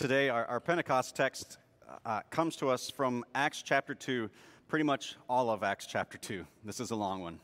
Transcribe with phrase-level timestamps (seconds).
[0.00, 1.58] Today, our, our Pentecost text
[2.06, 4.30] uh, comes to us from Acts chapter 2,
[4.66, 6.46] pretty much all of Acts chapter 2.
[6.64, 7.38] This is a long one.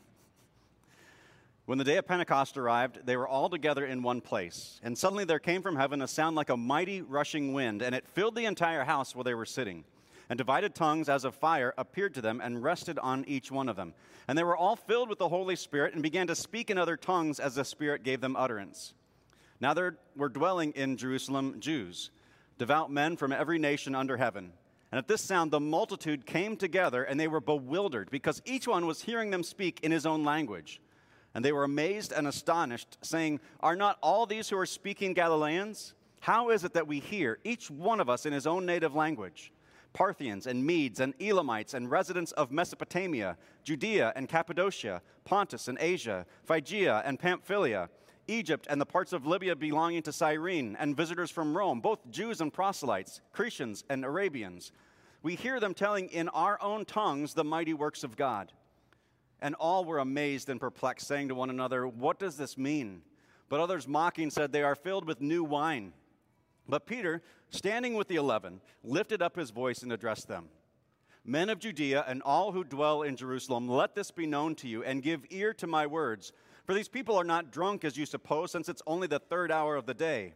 [1.65, 4.79] When the day of Pentecost arrived, they were all together in one place.
[4.81, 8.07] And suddenly there came from heaven a sound like a mighty rushing wind, and it
[8.07, 9.83] filled the entire house where they were sitting.
[10.27, 13.75] And divided tongues as of fire appeared to them and rested on each one of
[13.75, 13.93] them.
[14.27, 16.97] And they were all filled with the Holy Spirit and began to speak in other
[16.97, 18.95] tongues as the Spirit gave them utterance.
[19.59, 22.09] Now there were dwelling in Jerusalem Jews
[22.57, 24.53] devout men from every nation under heaven.
[24.91, 28.85] And at this sound, the multitude came together, and they were bewildered, because each one
[28.85, 30.81] was hearing them speak in his own language.
[31.35, 35.93] And they were amazed and astonished, saying, Are not all these who are speaking Galileans?
[36.21, 39.51] How is it that we hear, each one of us in his own native language?
[39.93, 46.25] Parthians and Medes and Elamites and residents of Mesopotamia, Judea and Cappadocia, Pontus and Asia,
[46.43, 47.89] Phrygia and Pamphylia
[48.27, 52.41] Egypt and the parts of Libya belonging to Cyrene, and visitors from Rome, both Jews
[52.41, 54.71] and proselytes, Cretians and Arabians.
[55.23, 58.51] We hear them telling in our own tongues the mighty works of God.
[59.41, 63.01] And all were amazed and perplexed, saying to one another, What does this mean?
[63.49, 65.93] But others mocking said, They are filled with new wine.
[66.67, 70.49] But Peter, standing with the eleven, lifted up his voice and addressed them
[71.27, 74.81] Men of Judea and all who dwell in Jerusalem, let this be known to you,
[74.85, 76.31] and give ear to my words.
[76.67, 79.77] For these people are not drunk as you suppose, since it's only the third hour
[79.77, 80.33] of the day.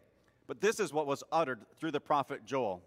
[0.48, 2.82] But this is what was uttered through the prophet Joel.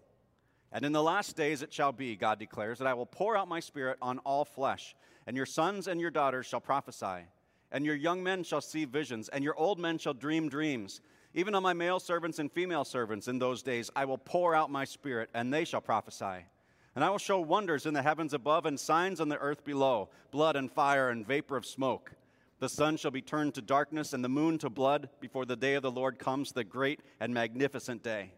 [0.71, 3.47] And in the last days it shall be, God declares, that I will pour out
[3.47, 4.95] my spirit on all flesh,
[5.27, 7.27] and your sons and your daughters shall prophesy,
[7.71, 11.01] and your young men shall see visions, and your old men shall dream dreams.
[11.35, 14.71] Even on my male servants and female servants in those days I will pour out
[14.71, 16.47] my spirit, and they shall prophesy.
[16.95, 20.09] And I will show wonders in the heavens above and signs on the earth below
[20.31, 22.13] blood and fire and vapor of smoke.
[22.59, 25.75] The sun shall be turned to darkness and the moon to blood before the day
[25.75, 28.31] of the Lord comes, the great and magnificent day.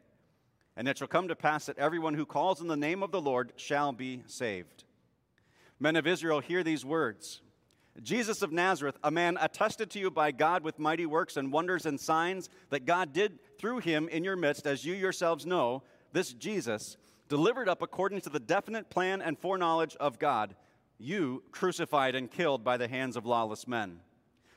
[0.76, 3.22] And it shall come to pass that everyone who calls in the name of the
[3.22, 4.84] Lord shall be saved.
[5.80, 7.42] Men of Israel, hear these words
[8.04, 11.86] Jesus of Nazareth, a man attested to you by God with mighty works and wonders
[11.86, 15.81] and signs that God did through him in your midst, as you yourselves know,
[16.14, 16.97] this Jesus,
[17.28, 20.56] delivered up according to the definite plan and foreknowledge of God,
[21.00, 24.00] you crucified and killed by the hands of lawless men.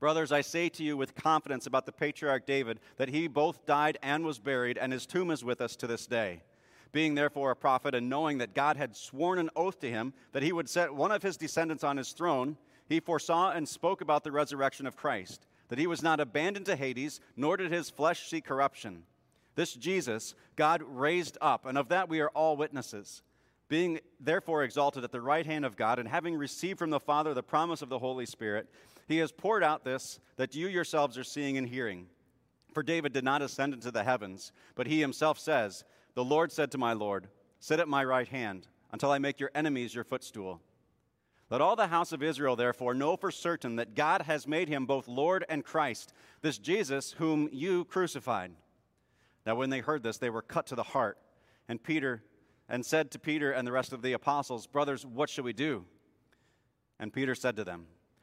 [0.00, 3.98] Brothers, I say to you with confidence about the patriarch David that he both died
[4.02, 6.42] and was buried, and his tomb is with us to this day.
[6.92, 10.42] Being therefore a prophet, and knowing that God had sworn an oath to him that
[10.42, 12.56] he would set one of his descendants on his throne,
[12.88, 16.76] he foresaw and spoke about the resurrection of Christ, that he was not abandoned to
[16.76, 19.02] Hades, nor did his flesh see corruption.
[19.56, 23.22] This Jesus God raised up, and of that we are all witnesses.
[23.68, 27.34] Being therefore exalted at the right hand of God, and having received from the Father
[27.34, 28.68] the promise of the Holy Spirit,
[29.08, 32.06] he has poured out this that you yourselves are seeing and hearing.
[32.72, 36.70] For David did not ascend into the heavens, but he himself says, The Lord said
[36.72, 40.60] to my Lord, Sit at my right hand until I make your enemies your footstool.
[41.50, 44.84] Let all the house of Israel, therefore, know for certain that God has made him
[44.84, 48.52] both Lord and Christ, this Jesus whom you crucified.
[49.46, 51.16] Now, when they heard this, they were cut to the heart,
[51.66, 52.22] and Peter
[52.68, 55.86] and said to Peter and the rest of the apostles, Brothers, what shall we do?
[57.00, 57.86] And Peter said to them,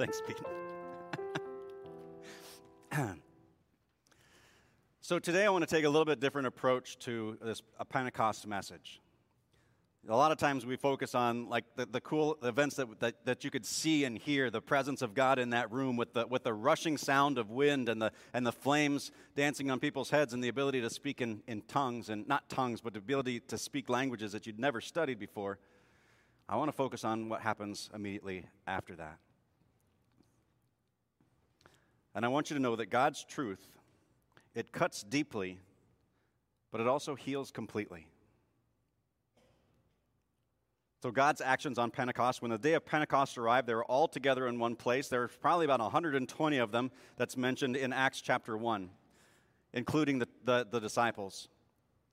[0.00, 0.38] Thanks, Pete.
[5.02, 8.46] so today I want to take a little bit different approach to this a Pentecost
[8.46, 9.02] message.
[10.08, 13.44] A lot of times we focus on like the, the cool events that, that, that
[13.44, 16.44] you could see and hear, the presence of God in that room with the, with
[16.44, 20.42] the rushing sound of wind and the, and the flames dancing on people's heads and
[20.42, 23.90] the ability to speak in, in tongues, and not tongues, but the ability to speak
[23.90, 25.58] languages that you'd never studied before.
[26.48, 29.18] I want to focus on what happens immediately after that.
[32.14, 33.66] And I want you to know that God's truth
[34.54, 35.58] it cuts deeply,
[36.72, 38.06] but it also heals completely.
[41.02, 44.46] So, God's actions on Pentecost, when the day of Pentecost arrived, they were all together
[44.48, 45.08] in one place.
[45.08, 48.90] There were probably about 120 of them that's mentioned in Acts chapter 1,
[49.72, 51.48] including the, the, the disciples.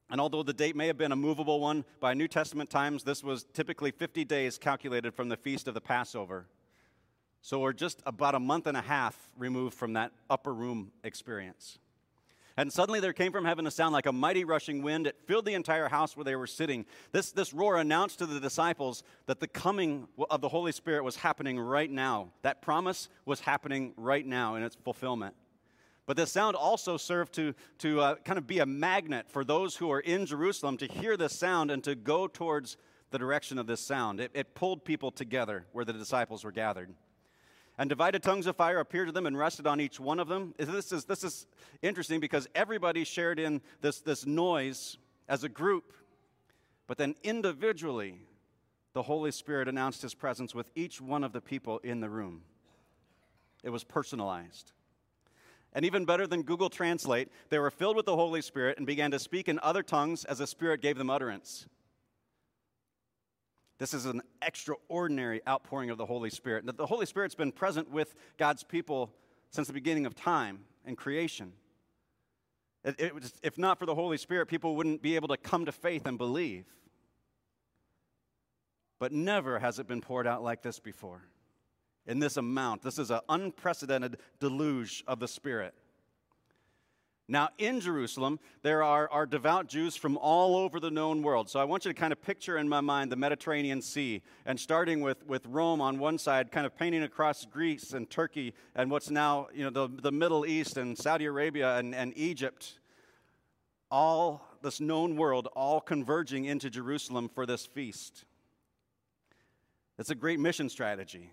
[0.09, 3.25] And although the date may have been a movable one by New Testament times, this
[3.25, 6.47] was typically 50 days calculated from the feast of the Passover.
[7.47, 11.79] So we're just about a month and a half removed from that upper room experience.
[12.57, 15.07] And suddenly there came from heaven a sound like a mighty rushing wind.
[15.07, 16.85] It filled the entire house where they were sitting.
[17.13, 21.15] This, this roar announced to the disciples that the coming of the Holy Spirit was
[21.15, 22.31] happening right now.
[22.41, 25.33] That promise was happening right now in its fulfillment.
[26.05, 29.77] But this sound also served to, to uh, kind of be a magnet for those
[29.77, 32.75] who are in Jerusalem to hear this sound and to go towards
[33.11, 34.19] the direction of this sound.
[34.19, 36.89] It, it pulled people together where the disciples were gathered.
[37.77, 40.55] And divided tongues of fire appeared to them and rested on each one of them.
[40.57, 41.45] This is, this is
[41.81, 44.97] interesting because everybody shared in this, this noise
[45.29, 45.93] as a group.
[46.87, 48.19] But then individually,
[48.93, 52.41] the Holy Spirit announced his presence with each one of the people in the room.
[53.63, 54.71] It was personalized.
[55.73, 59.11] And even better than Google Translate, they were filled with the Holy Spirit and began
[59.11, 61.67] to speak in other tongues as the Spirit gave them utterance.
[63.77, 66.65] This is an extraordinary outpouring of the Holy Spirit.
[66.77, 69.13] The Holy Spirit's been present with God's people
[69.51, 71.53] since the beginning of time and creation.
[72.83, 73.13] It, it
[73.43, 76.17] if not for the Holy Spirit, people wouldn't be able to come to faith and
[76.17, 76.65] believe.
[78.99, 81.21] But never has it been poured out like this before
[82.07, 82.81] in this amount.
[82.81, 85.75] This is an unprecedented deluge of the Spirit.
[87.29, 91.49] Now, in Jerusalem, there are, are devout Jews from all over the known world.
[91.49, 94.57] So I want you to kind of picture in my mind the Mediterranean Sea, and
[94.57, 98.89] starting with, with Rome on one side, kind of painting across Greece and Turkey and
[98.89, 102.79] what's now you know, the, the Middle East and Saudi Arabia and, and Egypt.
[103.91, 108.23] All this known world, all converging into Jerusalem for this feast.
[109.99, 111.31] It's a great mission strategy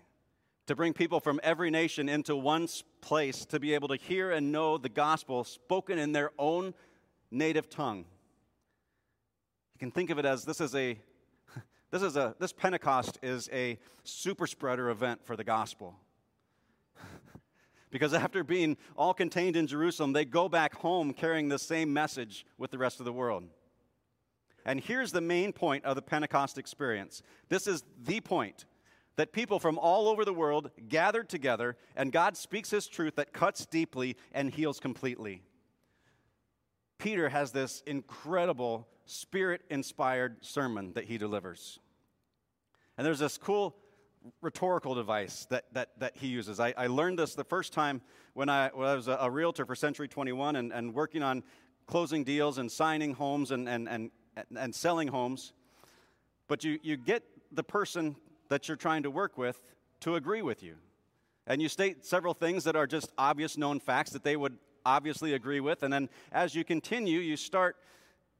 [0.67, 2.67] to bring people from every nation into one
[3.01, 6.73] place to be able to hear and know the gospel spoken in their own
[7.29, 8.05] native tongue.
[9.73, 10.97] You can think of it as this is a
[11.91, 15.95] this is a this Pentecost is a super spreader event for the gospel.
[17.91, 22.45] because after being all contained in Jerusalem, they go back home carrying the same message
[22.57, 23.43] with the rest of the world.
[24.65, 27.21] And here's the main point of the Pentecost experience.
[27.49, 28.65] This is the point
[29.17, 33.33] that people from all over the world gathered together, and God speaks His truth that
[33.33, 35.41] cuts deeply and heals completely.
[36.97, 41.79] Peter has this incredible spirit inspired sermon that he delivers.
[42.97, 43.75] And there's this cool
[44.41, 46.59] rhetorical device that, that, that he uses.
[46.59, 48.01] I, I learned this the first time
[48.33, 51.43] when I, when I was a, a realtor for Century 21 and, and working on
[51.85, 54.09] closing deals and signing homes and, and, and,
[54.57, 55.53] and selling homes.
[56.47, 58.15] But you, you get the person
[58.49, 59.61] that you're trying to work with
[60.01, 60.75] to agree with you.
[61.47, 65.33] And you state several things that are just obvious known facts that they would obviously
[65.33, 65.83] agree with.
[65.83, 67.75] And then as you continue, you start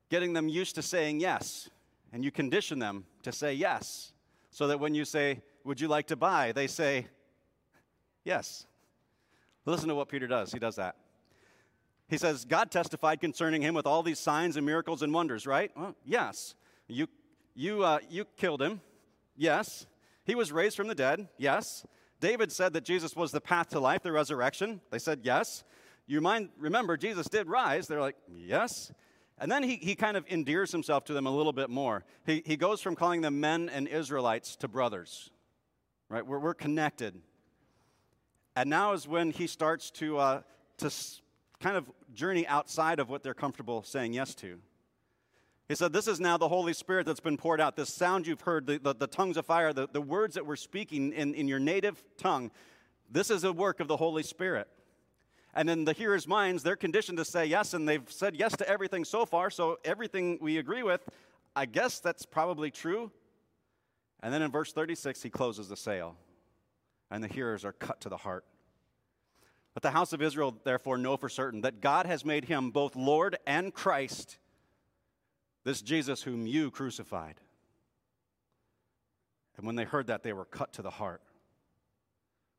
[0.10, 1.70] getting them used to saying yes.
[2.14, 4.14] And you condition them to say yes.
[4.50, 6.52] So that when you say, Would you like to buy?
[6.52, 7.08] they say,
[8.24, 8.66] Yes.
[9.66, 10.52] Listen to what Peter does.
[10.52, 10.96] He does that.
[12.08, 15.72] He says, God testified concerning him with all these signs and miracles and wonders, right?
[15.76, 16.54] Well, yes.
[16.88, 17.08] You,
[17.56, 18.80] you, uh, you killed him.
[19.36, 19.88] Yes.
[20.26, 21.86] He was raised from the dead, yes.
[22.20, 24.82] David said that Jesus was the path to life, the resurrection.
[24.90, 25.64] They said yes.
[26.08, 27.88] You mind, remember, Jesus did rise.
[27.88, 28.92] They're like, yes.
[29.38, 32.04] And then he, he kind of endears himself to them a little bit more.
[32.26, 35.30] He, he goes from calling them men and Israelites to brothers,
[36.10, 36.26] right?
[36.26, 37.22] We're, we're connected.
[38.56, 40.42] And now is when he starts to, uh,
[40.78, 40.92] to
[41.60, 44.60] kind of journey outside of what they're comfortable saying yes to.
[45.68, 47.76] He said, This is now the Holy Spirit that's been poured out.
[47.76, 50.56] This sound you've heard, the, the, the tongues of fire, the, the words that we're
[50.56, 52.52] speaking in, in your native tongue,
[53.10, 54.68] this is a work of the Holy Spirit.
[55.54, 58.68] And in the hearers' minds, they're conditioned to say yes, and they've said yes to
[58.68, 61.02] everything so far, so everything we agree with,
[61.56, 63.12] I guess that's probably true.
[64.22, 66.18] And then in verse 36, he closes the sale,
[67.10, 68.44] and the hearers are cut to the heart.
[69.76, 72.96] Let the house of Israel therefore know for certain that God has made him both
[72.96, 74.38] Lord and Christ
[75.66, 77.36] this Jesus whom you crucified.
[79.58, 81.22] And when they heard that, they were cut to the heart.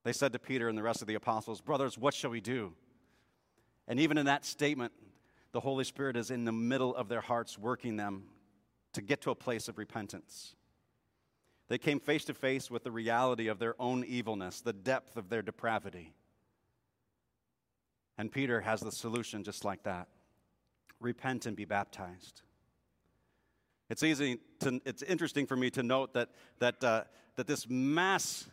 [0.04, 2.74] They said to Peter and the rest of the apostles, Brothers, what shall we do?
[3.88, 4.92] And even in that statement,
[5.52, 8.24] the Holy Spirit is in the middle of their hearts, working them
[8.92, 10.54] to get to a place of repentance.
[11.68, 15.28] They came face to face with the reality of their own evilness, the depth of
[15.28, 16.12] their depravity.
[18.18, 20.08] And Peter has the solution just like that
[21.00, 22.42] repent and be baptized.
[23.88, 27.04] It's easy to, it's interesting for me to note that, that, uh,
[27.36, 28.46] that this mass,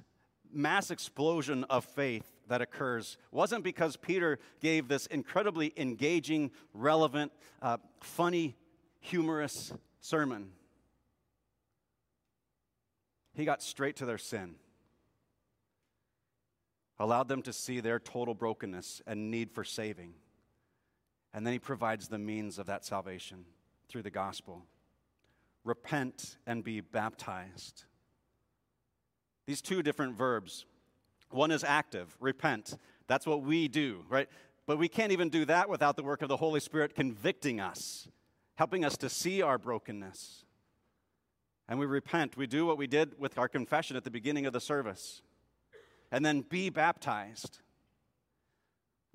[0.52, 7.78] mass explosion of faith that occurs wasn't because Peter gave this incredibly engaging, relevant, uh,
[8.02, 8.56] funny,
[9.00, 10.52] humorous sermon.
[13.34, 14.56] He got straight to their sin
[17.00, 20.14] allowed them to see their total brokenness and need for saving.
[21.34, 23.46] And then he provides the means of that salvation
[23.90, 24.66] through the gospel.
[25.64, 27.86] Repent and be baptized.
[29.46, 30.66] These two different verbs.
[31.30, 32.78] One is active, repent.
[33.08, 34.30] That's what we do, right?
[34.66, 38.08] But we can't even do that without the work of the Holy Spirit convicting us,
[38.56, 40.46] helping us to see our brokenness.
[41.68, 42.38] And we repent.
[42.38, 45.22] We do what we did with our confession at the beginning of the service
[46.14, 47.60] and then be baptized.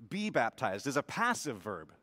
[0.09, 1.93] Be baptized is a passive verb,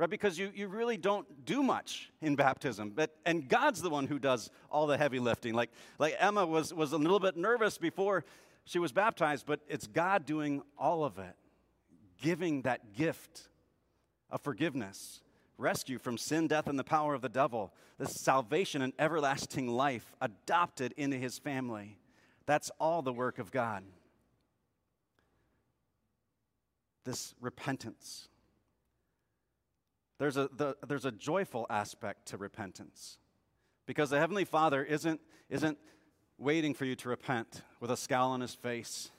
[0.00, 0.08] right?
[0.08, 2.92] Because you, you really don't do much in baptism.
[2.96, 5.52] But, and God's the one who does all the heavy lifting.
[5.52, 8.24] Like, like Emma was, was a little bit nervous before
[8.64, 11.36] she was baptized, but it's God doing all of it,
[12.22, 13.48] giving that gift
[14.30, 15.20] of forgiveness,
[15.58, 20.14] rescue from sin, death, and the power of the devil, this salvation and everlasting life
[20.22, 21.98] adopted into his family.
[22.46, 23.84] That's all the work of God
[27.04, 28.28] this repentance.
[30.20, 33.16] There's a, the, there's a joyful aspect to repentance
[33.86, 35.78] because the Heavenly Father isn't, isn't
[36.36, 39.10] waiting for you to repent with a scowl on his face,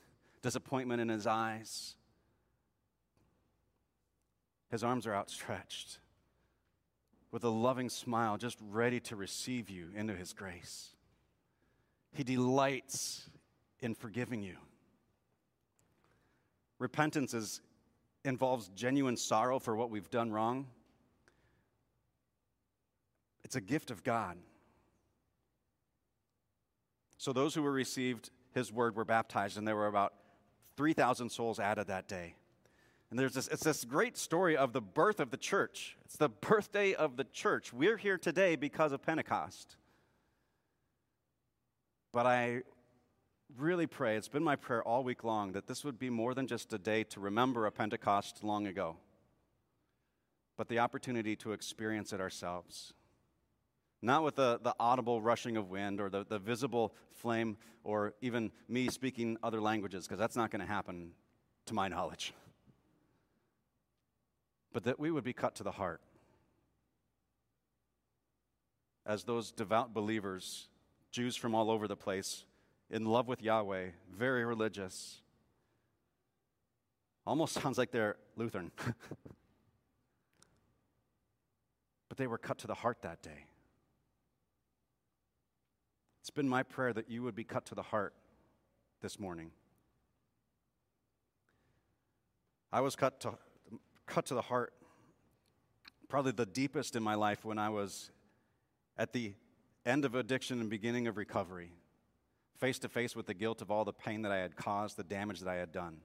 [0.42, 1.96] disappointment in his eyes.
[4.70, 5.98] His arms are outstretched
[7.32, 10.90] with a loving smile, just ready to receive you into his grace.
[12.12, 13.28] He delights
[13.80, 14.54] in forgiving you.
[16.78, 17.60] Repentance is
[18.24, 20.68] involves genuine sorrow for what we've done wrong,
[23.44, 24.36] it's a gift of God.
[27.18, 30.12] So those who were received his word were baptized, and there were about
[30.76, 32.34] 3,000 souls added that day.
[33.10, 35.96] And there's this, it's this great story of the birth of the church.
[36.04, 37.72] It's the birthday of the church.
[37.72, 39.76] We're here today because of Pentecost.
[42.12, 42.62] But I
[43.58, 46.46] really pray, it's been my prayer all week long, that this would be more than
[46.46, 48.96] just a day to remember a Pentecost long ago,
[50.56, 52.94] but the opportunity to experience it ourselves.
[54.02, 58.50] Not with the, the audible rushing of wind or the, the visible flame or even
[58.68, 61.12] me speaking other languages, because that's not going to happen
[61.66, 62.34] to my knowledge.
[64.72, 66.00] But that we would be cut to the heart
[69.04, 70.68] as those devout believers,
[71.10, 72.44] Jews from all over the place,
[72.90, 75.20] in love with Yahweh, very religious.
[77.26, 78.70] Almost sounds like they're Lutheran.
[82.08, 83.46] but they were cut to the heart that day.
[86.32, 88.14] It's been my prayer that you would be cut to the heart
[89.02, 89.50] this morning.
[92.72, 93.34] I was cut to,
[94.06, 94.72] cut to the heart,
[96.08, 98.12] probably the deepest in my life when I was
[98.96, 99.34] at the
[99.84, 101.72] end of addiction and beginning of recovery
[102.58, 105.04] face to face with the guilt of all the pain that I had caused, the
[105.04, 105.98] damage that I had done.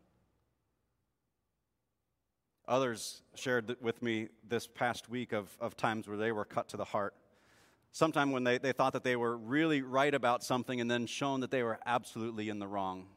[2.67, 6.75] Others shared with me this past week of, of times where they were cut to
[6.75, 7.13] the heart.
[7.97, 11.39] Sometime when they, they thought that they were really right about something and then shown
[11.39, 13.07] that they were absolutely in the wrong.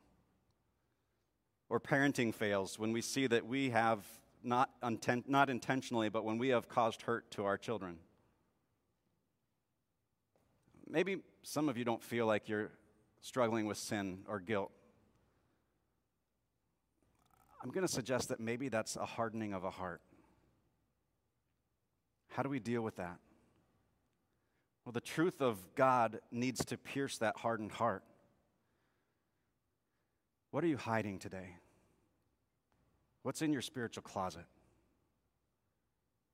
[1.68, 4.02] Or parenting fails when we see that we have,
[4.42, 4.70] not,
[5.26, 7.98] not intentionally, but when we have caused hurt to our children.
[10.88, 12.70] Maybe some of you don't feel like you're
[13.20, 14.72] struggling with sin or guilt,
[17.62, 20.00] I'm going to suggest that maybe that's a hardening of a heart.
[22.28, 23.18] How do we deal with that?
[24.84, 28.02] Well, the truth of God needs to pierce that hardened heart.
[30.50, 31.56] What are you hiding today?
[33.22, 34.46] What's in your spiritual closet?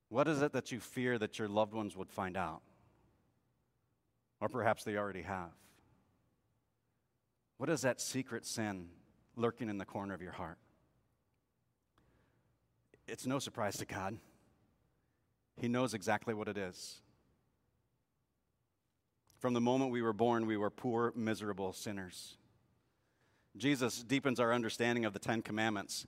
[0.08, 2.62] What is it that you fear that your loved ones would find out?
[4.40, 5.50] Or perhaps they already have.
[7.58, 8.88] What is that secret sin
[9.34, 10.58] lurking in the corner of your heart?
[13.08, 14.18] It's no surprise to God.
[15.56, 17.00] He knows exactly what it is.
[19.38, 22.36] From the moment we were born, we were poor, miserable sinners.
[23.56, 26.06] Jesus deepens our understanding of the Ten Commandments.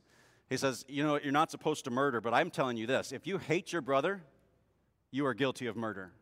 [0.49, 3.27] He says, You know, you're not supposed to murder, but I'm telling you this if
[3.27, 4.23] you hate your brother,
[5.11, 6.13] you are guilty of murder.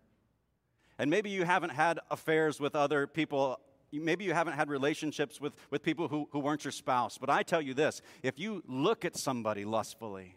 [0.98, 3.60] And maybe you haven't had affairs with other people
[3.92, 7.42] maybe you haven't had relationships with, with people who, who weren't your spouse, but I
[7.42, 10.36] tell you this if you look at somebody lustfully,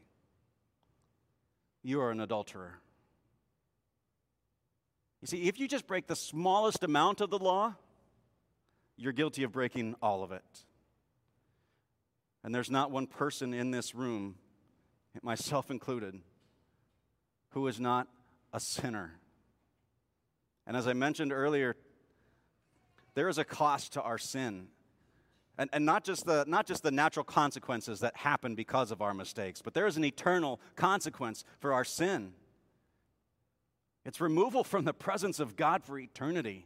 [1.84, 2.80] you are an adulterer.
[5.22, 7.76] You see, if you just break the smallest amount of the law,
[8.96, 10.66] you're guilty of breaking all of it.
[12.44, 14.36] And there's not one person in this room,
[15.22, 16.20] myself included,
[17.50, 18.08] who is not
[18.54, 19.20] a sinner.
[20.66, 21.76] And as I mentioned earlier,
[23.16, 24.68] there is a cost to our sin.
[25.58, 29.14] And, and not, just the, not just the natural consequences that happen because of our
[29.14, 32.32] mistakes, but there is an eternal consequence for our sin.
[34.10, 36.66] It's removal from the presence of God for eternity,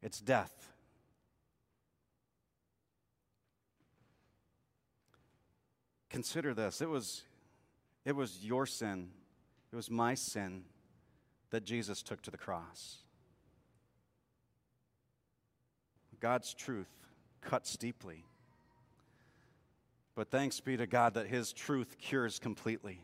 [0.00, 0.72] it's death.
[6.08, 7.24] Consider this it was,
[8.04, 9.10] it was your sin,
[9.72, 10.62] it was my sin
[11.50, 12.98] that Jesus took to the cross.
[16.20, 16.94] God's truth
[17.40, 18.24] cuts deeply.
[20.14, 23.00] But thanks be to God that His truth cures completely.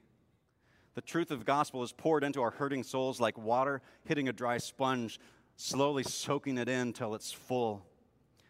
[0.94, 4.32] The truth of the gospel is poured into our hurting souls like water hitting a
[4.32, 5.18] dry sponge,
[5.56, 7.84] slowly soaking it in till it's full.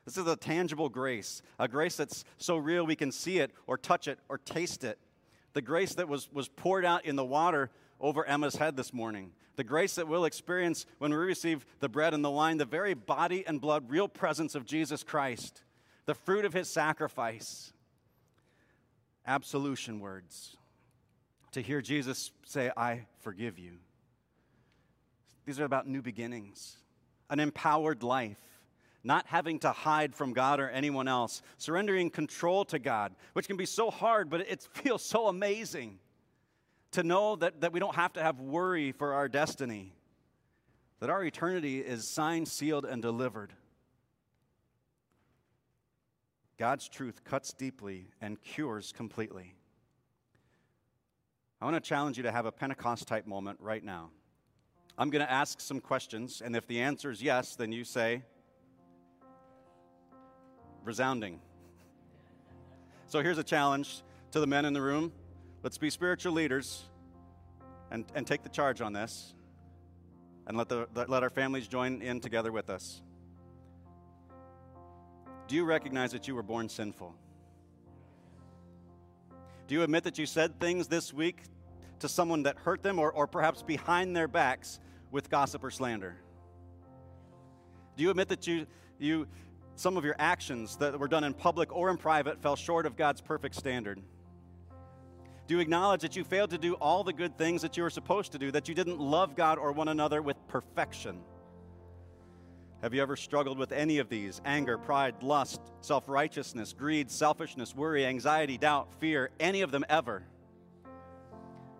[0.04, 3.78] This is a tangible grace, a grace that's so real we can see it or
[3.78, 4.98] touch it or taste it.
[5.54, 9.32] The grace that was, was poured out in the water over Emma's head this morning.
[9.56, 12.92] The grace that we'll experience when we receive the bread and the wine, the very
[12.92, 15.62] body and blood, real presence of Jesus Christ,
[16.04, 17.72] the fruit of his sacrifice.
[19.26, 20.58] Absolution words.
[21.54, 23.78] To hear Jesus say, I forgive you.
[25.46, 26.76] These are about new beginnings,
[27.30, 28.38] an empowered life
[29.04, 33.58] not having to hide from God or anyone else, surrendering control to God, which can
[33.58, 35.98] be so hard, but it feels so amazing
[36.92, 39.92] to know that, that we don't have to have worry for our destiny,
[41.00, 43.52] that our eternity is signed, sealed, and delivered.
[46.56, 49.54] God's truth cuts deeply and cures completely.
[51.64, 54.10] I want to challenge you to have a Pentecost type moment right now.
[54.98, 58.22] I'm going to ask some questions, and if the answer is yes, then you say,
[60.84, 61.40] resounding.
[63.06, 65.10] So here's a challenge to the men in the room.
[65.62, 66.82] Let's be spiritual leaders
[67.90, 69.32] and, and take the charge on this
[70.46, 73.00] and let, the, let our families join in together with us.
[75.48, 77.14] Do you recognize that you were born sinful?
[79.66, 81.38] Do you admit that you said things this week
[82.04, 84.78] to someone that hurt them or, or perhaps behind their backs
[85.10, 86.16] with gossip or slander?
[87.96, 88.66] Do you admit that you,
[88.98, 89.26] you
[89.74, 92.96] some of your actions that were done in public or in private fell short of
[92.96, 94.00] God's perfect standard?
[95.46, 97.90] Do you acknowledge that you failed to do all the good things that you were
[97.90, 101.20] supposed to do, that you didn't love God or one another with perfection?
[102.82, 104.42] Have you ever struggled with any of these?
[104.44, 110.22] Anger, pride, lust, self righteousness, greed, selfishness, worry, anxiety, doubt, fear, any of them ever?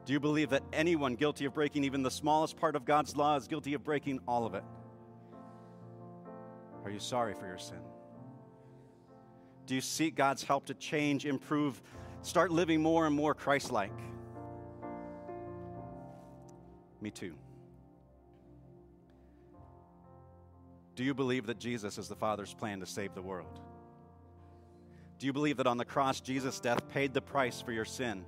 [0.05, 3.37] Do you believe that anyone guilty of breaking even the smallest part of God's law
[3.37, 4.65] is guilty of breaking all of it?
[6.85, 7.81] Are you sorry for your sin?
[9.67, 11.81] Do you seek God's help to change, improve,
[12.21, 13.99] start living more and more Christ like?
[17.01, 17.35] Me too.
[20.97, 23.61] Do you believe that Jesus is the Father's plan to save the world?
[25.19, 28.25] Do you believe that on the cross, Jesus' death paid the price for your sin?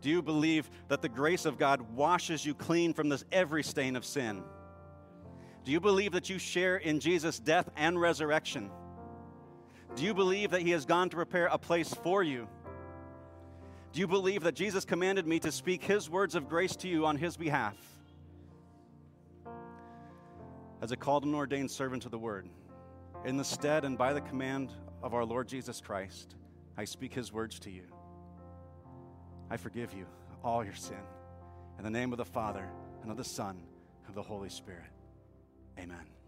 [0.00, 3.96] Do you believe that the grace of God washes you clean from this every stain
[3.96, 4.42] of sin?
[5.64, 8.70] Do you believe that you share in Jesus' death and resurrection?
[9.94, 12.48] Do you believe that He has gone to prepare a place for you?
[13.92, 17.04] Do you believe that Jesus commanded me to speak His words of grace to you
[17.04, 17.76] on His behalf?
[20.80, 22.48] As a called and ordained servant of the Word,
[23.26, 26.36] in the stead and by the command of our Lord Jesus Christ,
[26.78, 27.82] I speak His words to you.
[29.50, 30.06] I forgive you
[30.44, 31.02] all your sin.
[31.78, 32.66] In the name of the Father,
[33.02, 34.90] and of the Son, and of the Holy Spirit.
[35.78, 36.19] Amen.